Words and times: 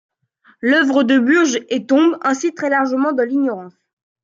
L'œuvre 0.61 1.03
de 1.03 1.19
Burges 1.19 1.59
est 1.69 1.87
tombe 1.87 2.17
ainsi 2.23 2.55
très 2.55 2.71
largement 2.71 3.13
dans 3.13 3.21
l'ignorance. 3.23 3.75